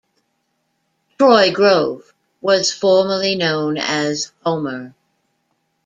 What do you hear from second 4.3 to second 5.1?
Homer.